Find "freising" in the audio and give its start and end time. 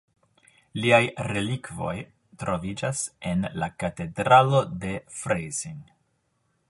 5.19-5.81